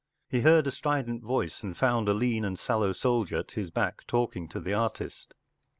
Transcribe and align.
He 0.27 0.39
heard 0.41 0.65
a 0.65 0.71
strident 0.71 1.21
voice, 1.23 1.61
and 1.61 1.77
found 1.77 2.09
a 2.09 2.13
lean 2.15 2.43
and 2.43 2.57
sallow 2.57 2.91
soldier 2.91 3.37
at 3.37 3.51
his 3.51 3.69
back 3.69 4.01
talking 4.07 4.47
to 4.49 4.59
the 4.59 4.73
artist. 4.73 5.35